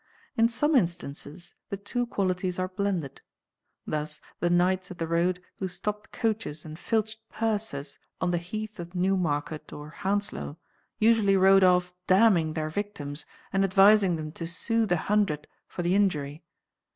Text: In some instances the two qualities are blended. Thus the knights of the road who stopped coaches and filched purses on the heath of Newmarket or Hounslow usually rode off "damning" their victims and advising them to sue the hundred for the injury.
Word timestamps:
In 0.35 0.47
some 0.49 0.75
instances 0.75 1.53
the 1.69 1.77
two 1.77 2.07
qualities 2.07 2.57
are 2.57 2.67
blended. 2.69 3.21
Thus 3.85 4.19
the 4.39 4.49
knights 4.49 4.89
of 4.89 4.97
the 4.97 5.05
road 5.05 5.39
who 5.59 5.67
stopped 5.67 6.11
coaches 6.11 6.65
and 6.65 6.79
filched 6.79 7.19
purses 7.29 7.99
on 8.19 8.31
the 8.31 8.39
heath 8.39 8.79
of 8.79 8.95
Newmarket 8.95 9.71
or 9.71 9.91
Hounslow 9.91 10.57
usually 10.97 11.37
rode 11.37 11.63
off 11.63 11.93
"damning" 12.07 12.53
their 12.55 12.71
victims 12.71 13.27
and 13.53 13.63
advising 13.63 14.15
them 14.15 14.31
to 14.31 14.47
sue 14.47 14.87
the 14.87 14.97
hundred 14.97 15.45
for 15.67 15.83
the 15.83 15.93
injury. 15.93 16.41